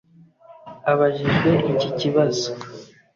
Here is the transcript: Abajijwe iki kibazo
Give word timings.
Abajijwe 0.91 1.51
iki 1.71 1.89
kibazo 1.99 2.49